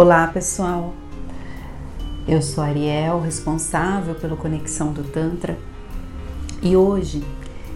[0.00, 0.94] Olá pessoal,
[2.28, 5.58] eu sou Ariel, responsável pela Conexão do Tantra.
[6.62, 7.24] E hoje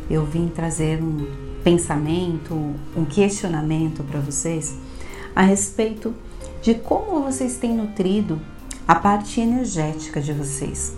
[0.08, 1.26] eu vim trazer um
[1.64, 2.54] pensamento,
[2.96, 4.78] um questionamento para vocês
[5.34, 6.14] a respeito
[6.62, 8.40] de como vocês têm nutrido
[8.86, 10.94] a parte energética de vocês,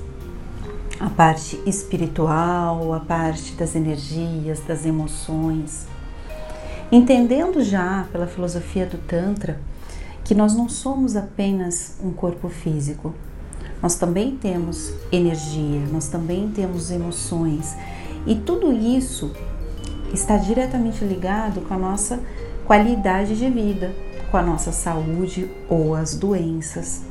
[1.01, 5.87] a parte espiritual, a parte das energias, das emoções.
[6.93, 9.59] Entendendo já pela filosofia do Tantra
[10.25, 13.15] que nós não somos apenas um corpo físico,
[13.83, 17.75] nós também temos energia, nós também temos emoções
[18.27, 19.31] e tudo isso
[20.13, 22.19] está diretamente ligado com a nossa
[22.65, 23.95] qualidade de vida,
[24.31, 27.03] com a nossa saúde ou as doenças.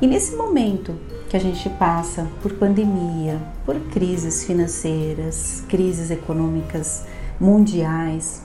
[0.00, 0.94] E nesse momento
[1.28, 7.04] que a gente passa por pandemia, por crises financeiras, crises econômicas
[7.38, 8.42] mundiais,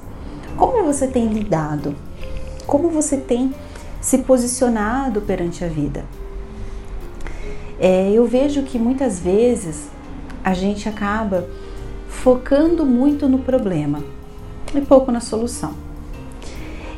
[0.58, 1.96] como você tem lidado?
[2.66, 3.54] Como você tem
[4.02, 6.06] se posicionado perante a vida?
[7.80, 9.90] É, eu vejo que muitas vezes
[10.44, 11.48] a gente acaba
[12.08, 14.04] focando muito no problema
[14.74, 15.74] e pouco na solução.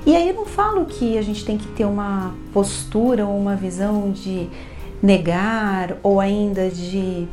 [0.06, 3.56] E aí eu não falo que a gente tem que ter uma postura ou uma
[3.56, 4.48] visão de
[5.04, 7.28] negar ou ainda de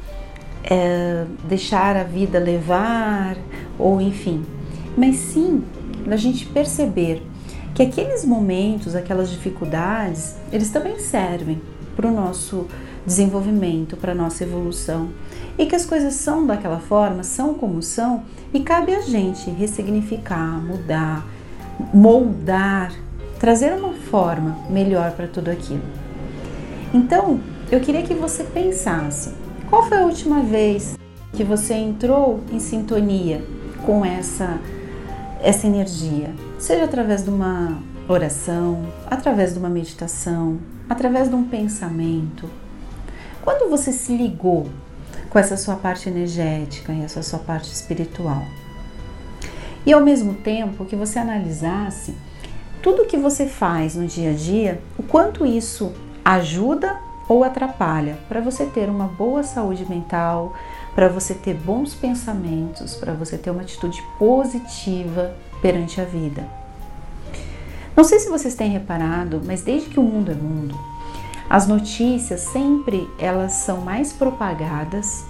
[0.64, 3.36] é, deixar a vida levar
[3.78, 4.44] ou enfim,
[4.96, 5.62] mas sim
[6.10, 7.22] a gente perceber
[7.74, 11.60] que aqueles momentos, aquelas dificuldades, eles também servem
[11.96, 12.68] para o nosso
[13.04, 15.08] desenvolvimento, para a nossa evolução.
[15.58, 18.22] E que as coisas são daquela forma, são como são,
[18.52, 21.26] e cabe a gente ressignificar, mudar,
[21.92, 22.92] moldar,
[23.38, 25.82] trazer uma forma melhor para tudo aquilo.
[26.92, 29.32] Então, eu queria que você pensasse:
[29.68, 30.96] qual foi a última vez
[31.32, 33.44] que você entrou em sintonia
[33.84, 34.58] com essa
[35.44, 37.78] essa energia, seja através de uma
[38.08, 42.48] oração, através de uma meditação, através de um pensamento.
[43.42, 44.66] Quando você se ligou
[45.28, 48.42] com essa sua parte energética e essa sua parte espiritual?
[49.84, 52.14] E ao mesmo tempo que você analisasse
[52.82, 55.92] tudo que você faz no dia a dia, o quanto isso
[56.24, 56.96] ajuda
[57.28, 60.54] ou atrapalha para você ter uma boa saúde mental,
[60.94, 66.46] para você ter bons pensamentos, para você ter uma atitude positiva perante a vida.
[67.96, 70.78] Não sei se vocês têm reparado, mas desde que o mundo é mundo,
[71.48, 75.24] as notícias sempre elas são mais propagadas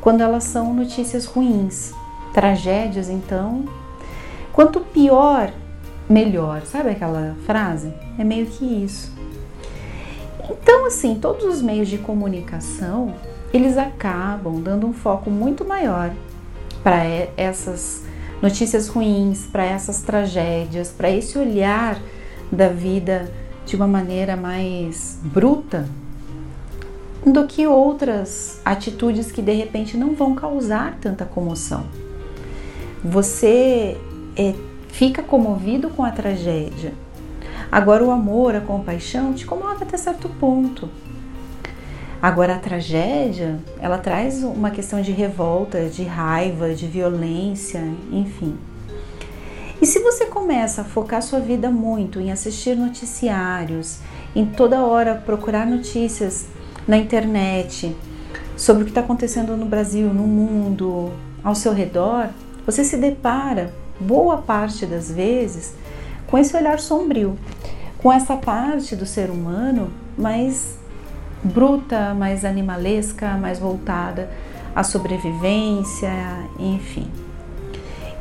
[0.00, 1.92] quando elas são notícias ruins,
[2.32, 3.64] tragédias então.
[4.52, 5.52] Quanto pior,
[6.08, 6.62] melhor.
[6.62, 7.92] Sabe aquela frase?
[8.18, 9.12] É meio que isso.
[10.50, 13.14] Então, assim, todos os meios de comunicação,
[13.52, 16.12] eles acabam dando um foco muito maior
[16.82, 17.04] para
[17.36, 18.04] essas
[18.40, 22.00] notícias ruins, para essas tragédias, para esse olhar
[22.50, 23.30] da vida
[23.66, 25.88] de uma maneira mais bruta
[27.26, 31.84] do que outras atitudes que de repente não vão causar tanta comoção.
[33.04, 33.96] Você
[34.36, 34.54] é,
[34.88, 36.94] fica comovido com a tragédia.
[37.70, 40.88] Agora, o amor, a compaixão te comove até certo ponto.
[42.20, 47.80] Agora, a tragédia, ela traz uma questão de revolta, de raiva, de violência,
[48.10, 48.58] enfim.
[49.80, 53.98] E se você começa a focar sua vida muito em assistir noticiários,
[54.34, 56.46] em toda hora procurar notícias
[56.88, 57.94] na internet
[58.56, 61.12] sobre o que está acontecendo no Brasil, no mundo,
[61.44, 62.30] ao seu redor,
[62.66, 65.74] você se depara, boa parte das vezes,
[66.26, 67.38] com esse olhar sombrio,
[67.98, 70.76] com essa parte do ser humano mais
[71.42, 74.30] bruta, mais animalesca, mais voltada
[74.74, 76.10] à sobrevivência,
[76.58, 77.06] enfim.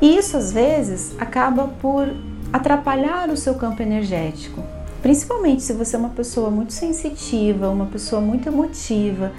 [0.02, 2.08] E isso às vezes acaba por
[2.54, 4.64] atrapalhar o seu campo energético,
[5.02, 9.32] principalmente se você é uma pessoa muito sensitiva, uma pessoa muito emotiva,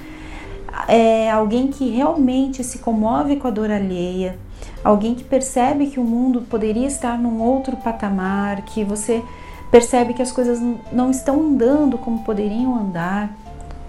[0.86, 4.38] é alguém que realmente se comove com a dor alheia,
[4.84, 9.22] alguém que percebe que o mundo poderia estar num outro patamar, que você
[9.70, 10.60] percebe que as coisas
[10.92, 13.30] não estão andando como poderiam andar.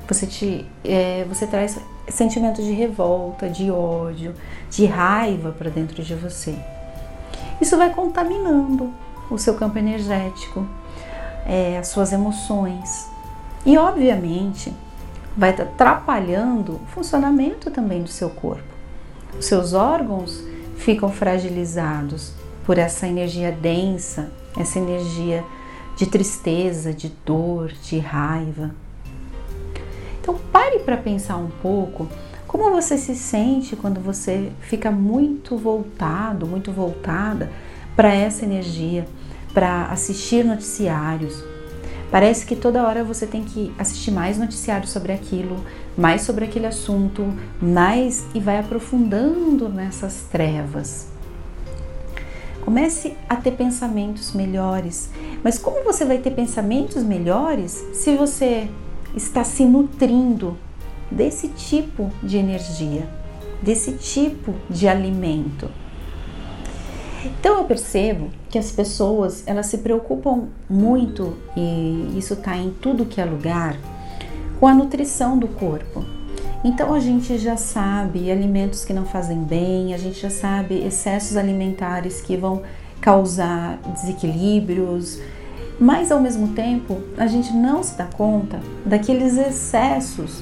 [0.09, 4.33] Você, te, é, você traz sentimentos de revolta, de ódio,
[4.71, 6.57] de raiva para dentro de você.
[7.61, 8.91] Isso vai contaminando
[9.29, 10.65] o seu campo energético,
[11.45, 13.07] é, as suas emoções
[13.63, 14.73] e, obviamente,
[15.37, 18.63] vai atrapalhando o funcionamento também do seu corpo.
[19.37, 20.43] Os seus órgãos
[20.77, 22.33] ficam fragilizados
[22.65, 25.43] por essa energia densa, essa energia
[25.95, 28.71] de tristeza, de dor, de raiva.
[30.29, 32.07] Então pare para pensar um pouco
[32.45, 37.51] como você se sente quando você fica muito voltado, muito voltada
[37.95, 39.07] para essa energia,
[39.55, 41.43] para assistir noticiários,
[42.11, 45.63] Parece que toda hora você tem que assistir mais noticiários sobre aquilo,
[45.95, 47.31] mais sobre aquele assunto,
[47.61, 51.05] mais e vai aprofundando nessas trevas.
[52.65, 55.11] Comece a ter pensamentos melhores.
[55.43, 58.67] Mas como você vai ter pensamentos melhores se você
[59.19, 60.57] está se nutrindo
[61.11, 63.07] desse tipo de energia,
[63.61, 65.69] desse tipo de alimento?
[67.25, 73.05] Então eu percebo que as pessoas elas se preocupam muito e isso está em tudo
[73.05, 73.77] que é lugar
[74.57, 76.05] com a nutrição do corpo.
[76.63, 81.35] Então a gente já sabe alimentos que não fazem bem, a gente já sabe excessos
[81.35, 82.61] alimentares que vão
[83.01, 85.19] causar desequilíbrios,
[85.79, 90.41] mas ao mesmo tempo a gente não se dá conta daqueles excessos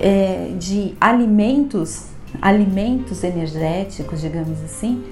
[0.00, 2.06] é, de alimentos,
[2.42, 5.02] alimentos energéticos, digamos assim,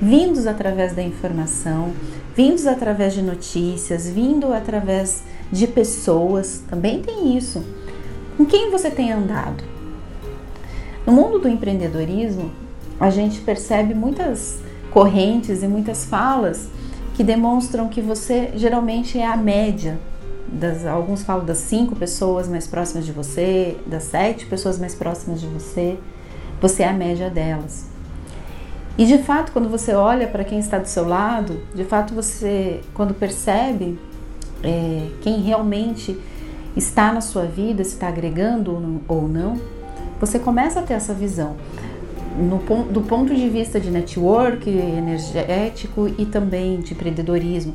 [0.00, 1.92] vindos através da informação,
[2.34, 7.62] vindos através de notícias, vindo através de pessoas, também tem isso.
[8.36, 9.62] Com quem você tem andado?
[11.06, 12.50] No mundo do empreendedorismo,
[12.98, 14.58] a gente percebe muitas
[14.90, 16.68] correntes e muitas falas
[17.14, 19.98] que demonstram que você geralmente é a média.
[20.48, 25.40] Das, alguns falam das cinco pessoas mais próximas de você, das sete pessoas mais próximas
[25.40, 25.98] de você,
[26.60, 27.86] você é a média delas.
[28.98, 32.80] E de fato, quando você olha para quem está do seu lado, de fato você,
[32.92, 33.98] quando percebe
[34.62, 36.18] é, quem realmente
[36.76, 39.58] está na sua vida, se está agregando ou não,
[40.20, 41.56] você começa a ter essa visão.
[42.38, 47.74] No, do ponto de vista de network, energético e também de empreendedorismo.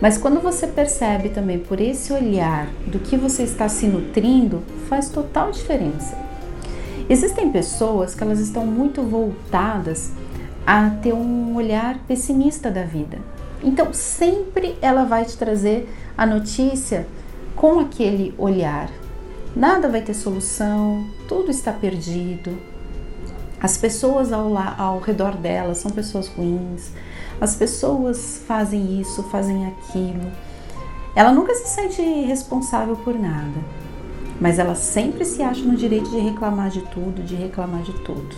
[0.00, 5.08] Mas quando você percebe também por esse olhar do que você está se nutrindo, faz
[5.08, 6.16] total diferença.
[7.08, 10.12] Existem pessoas que elas estão muito voltadas
[10.66, 13.18] a ter um olhar pessimista da vida.
[13.62, 15.88] Então, sempre ela vai te trazer
[16.18, 17.06] a notícia
[17.54, 18.90] com aquele olhar.
[19.54, 22.58] Nada vai ter solução, tudo está perdido.
[23.66, 26.92] As pessoas ao, ao redor dela são pessoas ruins,
[27.40, 30.30] as pessoas fazem isso, fazem aquilo.
[31.16, 33.58] Ela nunca se sente responsável por nada,
[34.40, 38.36] mas ela sempre se acha no direito de reclamar de tudo, de reclamar de todos.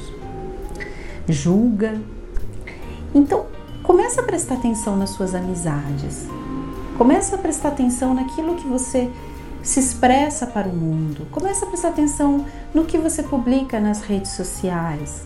[1.28, 2.00] Julga,
[3.14, 3.44] então,
[3.82, 6.26] comece a prestar atenção nas suas amizades.
[6.96, 9.10] Comece a prestar atenção naquilo que você
[9.62, 11.26] se expressa para o mundo.
[11.31, 15.25] Comece a prestar atenção no que você publica nas redes sociais.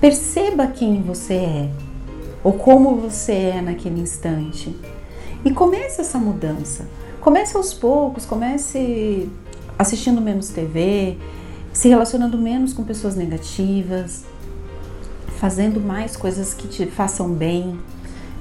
[0.00, 1.70] Perceba quem você é
[2.42, 4.74] ou como você é naquele instante.
[5.44, 6.86] E comece essa mudança.
[7.20, 9.28] Comece aos poucos, comece
[9.78, 11.18] assistindo menos TV,
[11.72, 14.24] se relacionando menos com pessoas negativas,
[15.38, 17.78] fazendo mais coisas que te façam bem.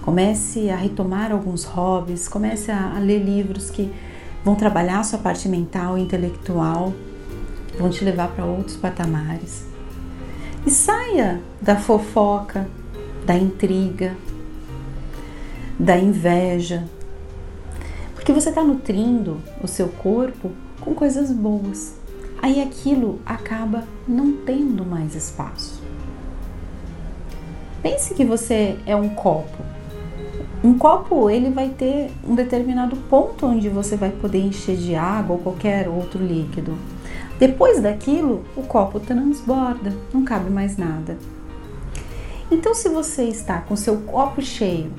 [0.02, 3.92] Comece a retomar alguns hobbies, comece a, a ler livros que
[4.44, 6.94] vão trabalhar a sua parte mental e intelectual,
[7.78, 9.66] vão te levar para outros patamares.
[10.66, 12.68] E saia da fofoca,
[13.26, 14.16] da intriga,
[15.80, 16.84] da inveja,
[18.16, 20.52] porque você está nutrindo o seu corpo
[20.82, 21.96] com coisas boas.
[22.42, 25.81] Aí aquilo acaba não tendo mais espaço.
[27.81, 29.69] Pense que você é um copo.
[30.61, 35.37] Um copo ele vai ter um determinado ponto onde você vai poder encher de água
[35.37, 36.78] ou qualquer outro líquido.
[37.39, 41.18] Depois daquilo, o copo transborda, não cabe mais nada.
[42.51, 44.92] Então, se você está com seu copo cheio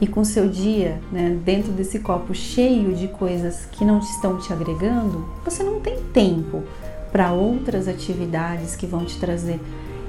[0.00, 4.52] e com seu dia né, dentro desse copo cheio de coisas que não estão te
[4.52, 6.64] agregando, você não tem tempo
[7.12, 9.60] para outras atividades que vão te trazer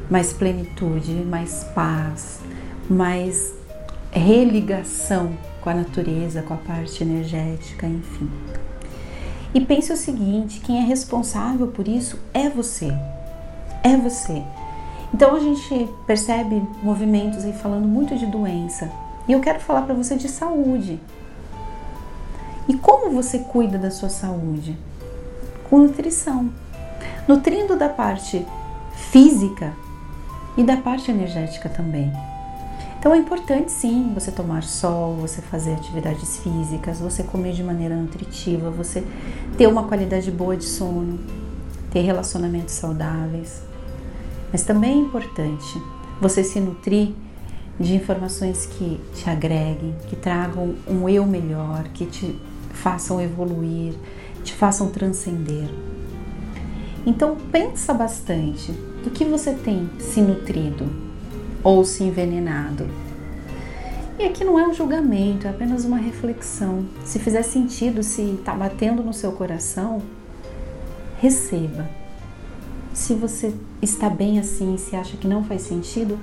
[0.09, 2.39] mais plenitude, mais paz,
[2.89, 3.53] mais
[4.12, 8.30] religação com a natureza, com a parte energética, enfim.
[9.53, 12.91] E pense o seguinte: quem é responsável por isso é você.
[13.84, 14.44] É você.
[15.13, 18.91] Então a gente percebe movimentos aí falando muito de doença.
[19.27, 21.00] E eu quero falar para você de saúde.
[22.68, 24.77] E como você cuida da sua saúde?
[25.70, 26.50] Com nutrição.
[27.27, 28.46] Nutrindo da parte
[28.94, 29.74] física,
[30.58, 32.12] e da parte energética também.
[33.01, 37.96] Então é importante sim você tomar sol, você fazer atividades físicas, você comer de maneira
[37.96, 39.03] nutritiva, você
[39.58, 41.20] ter uma qualidade boa de sono,
[41.89, 43.63] ter relacionamentos saudáveis.
[44.51, 45.81] Mas também é importante
[46.22, 47.12] você se nutrir
[47.79, 52.39] de informações que te agreguem, que tragam um eu melhor, que te
[52.72, 53.96] façam evoluir,
[54.43, 55.67] te façam transcender.
[57.03, 58.72] Então pensa bastante
[59.03, 61.11] do que você tem se nutrido
[61.63, 62.88] ou se envenenado.
[64.20, 66.86] E aqui não é um julgamento, é apenas uma reflexão.
[67.03, 70.01] Se fizer sentido, se está batendo no seu coração,
[71.20, 71.89] receba.
[72.94, 76.20] Se você está bem assim e se acha que não faz sentido,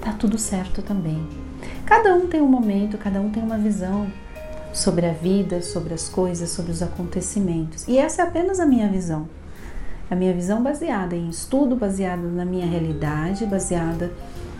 [0.00, 1.26] tá tudo certo também.
[1.84, 4.06] Cada um tem um momento, cada um tem uma visão
[4.72, 7.88] sobre a vida, sobre as coisas, sobre os acontecimentos.
[7.88, 9.28] E essa é apenas a minha visão.
[10.10, 14.12] A minha visão baseada em estudo, baseada na minha realidade, baseada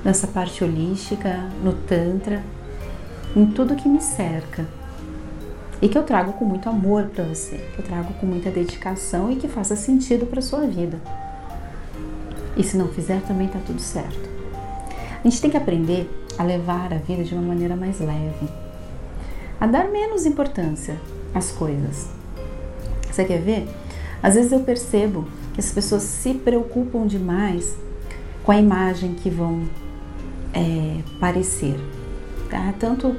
[0.06, 2.40] nessa parte holística, no Tantra,
[3.34, 4.64] em tudo que me cerca.
[5.82, 9.32] E que eu trago com muito amor para você, que eu trago com muita dedicação
[9.32, 11.00] e que faça sentido para sua vida.
[12.56, 14.30] E se não fizer, também tá tudo certo.
[15.18, 16.08] A gente tem que aprender
[16.38, 18.48] a levar a vida de uma maneira mais leve,
[19.58, 20.96] a dar menos importância
[21.34, 22.08] às coisas.
[23.10, 23.68] Você quer ver?
[24.22, 27.74] Às vezes eu percebo que as pessoas se preocupam demais
[28.44, 29.64] com a imagem que vão
[30.56, 31.78] é, parecer,
[32.48, 32.72] tá?
[32.78, 33.14] tanto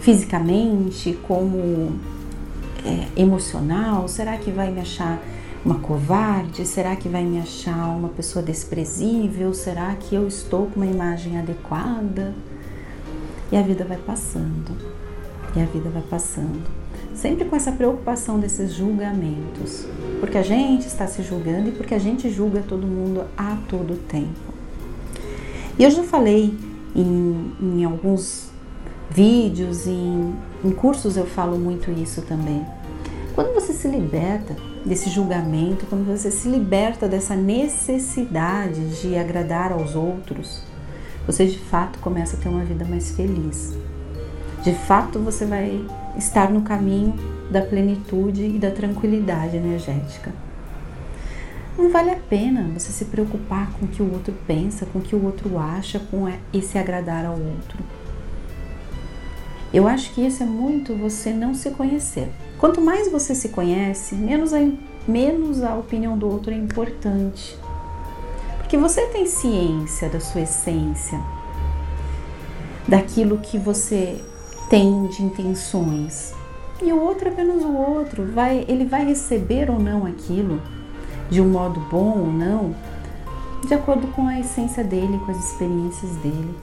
[0.00, 1.92] fisicamente como
[2.84, 4.08] é, emocional.
[4.08, 5.22] Será que vai me achar
[5.64, 6.66] uma covarde?
[6.66, 9.54] Será que vai me achar uma pessoa desprezível?
[9.54, 12.34] Será que eu estou com uma imagem adequada?
[13.52, 14.76] E a vida vai passando,
[15.56, 16.62] e a vida vai passando.
[17.14, 19.86] Sempre com essa preocupação desses julgamentos,
[20.20, 23.98] porque a gente está se julgando e porque a gente julga todo mundo a todo
[24.06, 24.54] tempo.
[25.76, 26.56] E eu já falei
[26.94, 28.50] em, em alguns
[29.10, 32.64] vídeos, em, em cursos eu falo muito isso também.
[33.34, 39.94] Quando você se liberta desse julgamento, quando você se liberta dessa necessidade de agradar aos
[39.94, 40.62] outros,
[41.26, 43.76] você de fato começa a ter uma vida mais feliz.
[44.62, 45.84] De fato, você vai
[46.16, 47.14] estar no caminho
[47.50, 50.32] da plenitude e da tranquilidade energética.
[51.80, 55.02] Não vale a pena você se preocupar com o que o outro pensa, com o
[55.02, 57.78] que o outro acha, com esse agradar ao outro.
[59.72, 62.28] Eu acho que isso é muito você não se conhecer.
[62.58, 64.58] Quanto mais você se conhece, menos a,
[65.08, 67.58] menos a opinião do outro é importante.
[68.58, 71.18] Porque você tem ciência da sua essência,
[72.86, 74.22] daquilo que você
[74.68, 76.34] tem de intenções.
[76.82, 80.60] E o outro é apenas o outro, vai, ele vai receber ou não aquilo
[81.30, 82.74] de um modo bom ou não,
[83.66, 86.54] de acordo com a essência dele, com as experiências dele.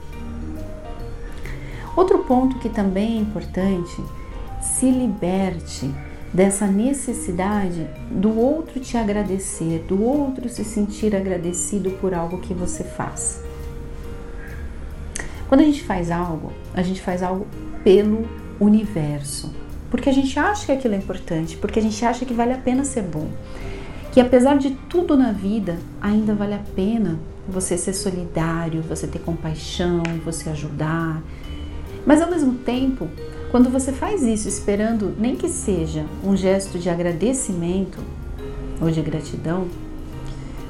[1.96, 4.02] Outro ponto que também é importante,
[4.60, 5.90] se liberte
[6.32, 12.84] dessa necessidade do outro te agradecer, do outro se sentir agradecido por algo que você
[12.84, 13.42] faz.
[15.48, 17.46] Quando a gente faz algo, a gente faz algo
[17.82, 18.28] pelo
[18.60, 19.50] universo,
[19.90, 22.58] porque a gente acha que aquilo é importante, porque a gente acha que vale a
[22.58, 23.28] pena ser bom,
[24.18, 29.20] que apesar de tudo na vida, ainda vale a pena você ser solidário, você ter
[29.20, 31.22] compaixão, você ajudar.
[32.04, 33.06] Mas ao mesmo tempo,
[33.52, 38.00] quando você faz isso esperando nem que seja um gesto de agradecimento
[38.80, 39.68] ou de gratidão,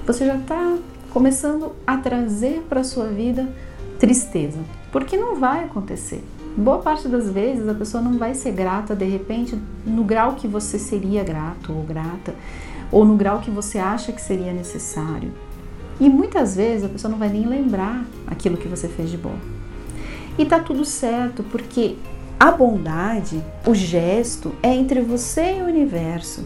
[0.07, 0.76] você já está
[1.09, 3.49] começando a trazer para a sua vida
[3.99, 4.59] tristeza,
[4.93, 6.23] porque não vai acontecer.
[6.55, 10.47] Boa parte das vezes a pessoa não vai ser grata de repente no grau que
[10.47, 12.35] você seria grato ou grata,
[12.90, 15.33] ou no grau que você acha que seria necessário.
[16.00, 19.37] E muitas vezes a pessoa não vai nem lembrar aquilo que você fez de bom.
[20.38, 21.97] E tá tudo certo, porque
[22.38, 26.45] a bondade, o gesto, é entre você e o universo,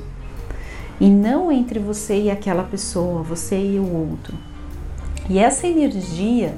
[0.98, 4.34] e não entre você e aquela pessoa, você e o outro.
[5.28, 6.56] E essa energia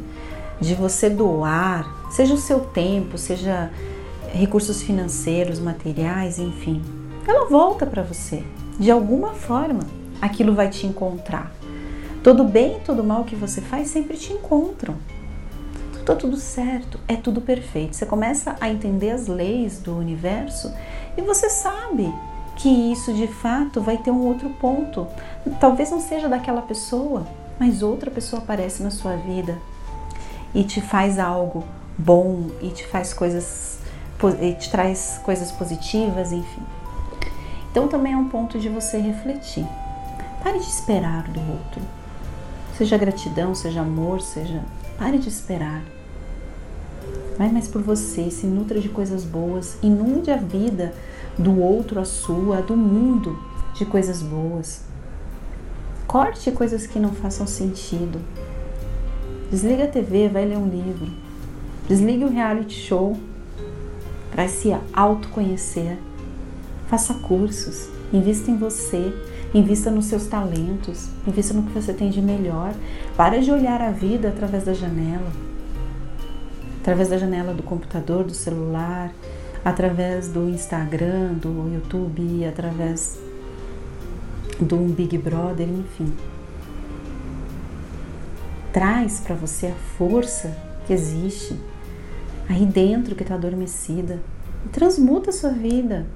[0.61, 3.71] de você doar, seja o seu tempo, seja
[4.33, 6.81] recursos financeiros, materiais, enfim,
[7.27, 8.45] ela volta para você.
[8.79, 9.83] De alguma forma,
[10.21, 11.53] aquilo vai te encontrar.
[12.23, 14.95] Todo bem e todo mal que você faz sempre te encontram
[16.05, 17.97] tá tudo certo, é tudo perfeito.
[17.97, 20.73] Você começa a entender as leis do universo
[21.17, 22.13] e você sabe
[22.57, 25.07] que isso de fato vai ter um outro ponto.
[25.59, 27.27] Talvez não seja daquela pessoa,
[27.59, 29.59] mas outra pessoa aparece na sua vida
[30.55, 31.65] e te faz algo
[31.97, 33.79] bom e te faz coisas
[34.41, 36.63] e te traz coisas positivas, enfim.
[37.75, 39.67] Então também é um ponto de você refletir.
[40.45, 41.83] Pare de esperar do outro.
[42.79, 44.63] Seja gratidão, seja amor, seja
[44.97, 45.83] Pare de esperar.
[47.37, 50.95] Vai mais por você, se nutra de coisas boas, inunde a vida
[51.37, 53.37] do outro, a sua, do mundo
[53.75, 54.83] de coisas boas.
[56.07, 58.21] Corte coisas que não façam sentido.
[59.51, 61.11] Desliga a TV, vai ler um livro.
[61.89, 63.19] Desligue o reality show
[64.31, 65.99] para se autoconhecer.
[66.89, 69.13] Faça cursos, invista em você,
[69.55, 72.75] invista nos seus talentos, invista no que você tem de melhor.
[73.17, 75.31] Para de olhar a vida através da janela.
[76.81, 79.11] através da janela do computador, do celular,
[79.65, 83.19] através do Instagram, do YouTube, através
[84.61, 86.13] do Big Brother, enfim.
[88.71, 90.55] Traz para você a força
[90.87, 91.59] que existe
[92.49, 94.21] aí dentro que está adormecida
[94.67, 96.07] e transmuta a sua vida.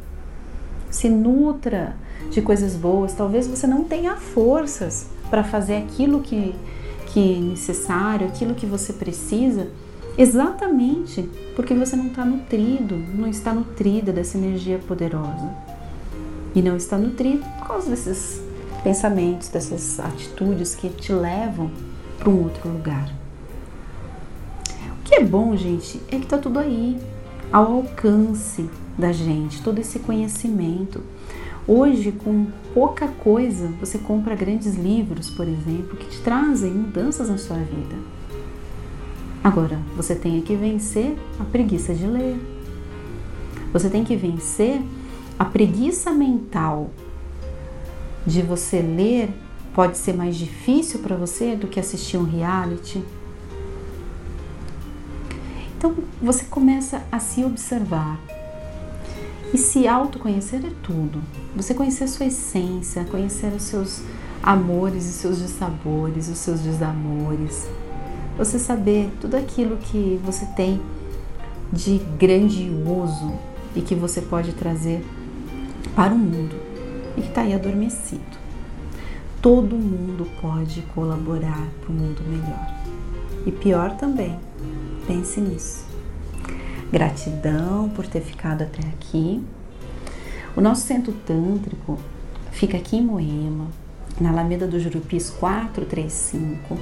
[0.90, 1.94] Se nutra
[2.30, 3.12] de coisas boas.
[3.12, 6.54] Talvez você não tenha forças para fazer aquilo que,
[7.06, 9.68] que é necessário, aquilo que você precisa,
[10.16, 15.54] exatamente porque você não está nutrido, não está nutrida dessa energia poderosa.
[16.54, 18.40] E não está nutrido por causa desses
[18.82, 21.70] pensamentos, dessas atitudes que te levam
[22.18, 23.12] para um outro lugar.
[24.98, 26.98] O que é bom, gente, é que está tudo aí,
[27.52, 28.68] ao alcance
[28.98, 31.02] da gente, todo esse conhecimento.
[31.66, 37.38] Hoje, com pouca coisa, você compra grandes livros, por exemplo, que te trazem mudanças na
[37.38, 37.96] sua vida.
[39.44, 42.36] Agora, você tem que vencer a preguiça de ler.
[43.72, 44.80] Você tem que vencer
[45.38, 46.90] a preguiça mental
[48.26, 49.30] de você ler
[49.78, 53.00] pode ser mais difícil para você do que assistir um reality.
[55.76, 58.18] Então você começa a se observar.
[59.52, 61.22] E se autoconhecer é tudo.
[61.56, 64.02] Você conhecer a sua essência, conhecer os seus
[64.42, 67.66] amores e seus dissabores, os seus desamores.
[68.36, 70.80] Você saber tudo aquilo que você tem
[71.72, 73.32] de grandioso
[73.74, 75.04] e que você pode trazer
[75.94, 76.54] para o mundo
[77.16, 78.38] e que está aí adormecido.
[79.40, 82.78] Todo mundo pode colaborar para um mundo melhor.
[83.46, 84.38] E pior também,
[85.06, 85.87] pense nisso.
[86.92, 89.42] Gratidão por ter ficado até aqui.
[90.56, 91.98] O nosso centro tântrico
[92.50, 93.66] fica aqui em Moema,
[94.20, 96.78] na Alameda dos Jurupis 435.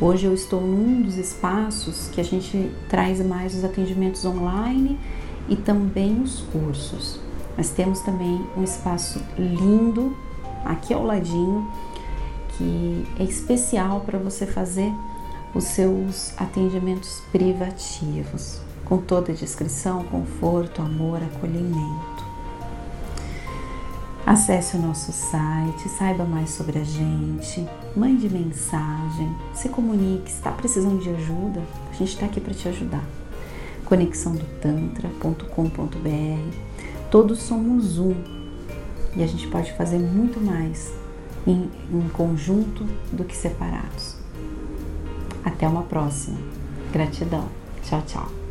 [0.00, 4.98] Hoje eu estou num dos espaços que a gente traz mais os atendimentos online
[5.48, 7.20] e também os cursos.
[7.56, 10.16] Mas temos também um espaço lindo
[10.64, 11.70] aqui ao ladinho
[12.56, 14.92] que é especial para você fazer
[15.54, 22.24] os seus atendimentos privativos, com toda a descrição, conforto, amor, acolhimento.
[24.26, 31.00] Acesse o nosso site, saiba mais sobre a gente, mande mensagem, se comunique, está precisando
[31.02, 33.04] de ajuda, a gente está aqui para te ajudar.
[33.84, 36.56] conexãodotantra.com.br
[37.10, 38.14] Todos somos um
[39.14, 40.90] e a gente pode fazer muito mais
[41.46, 44.16] em, em conjunto do que separados.
[45.44, 46.38] Até uma próxima.
[46.92, 47.46] Gratidão.
[47.82, 48.43] Tchau, tchau.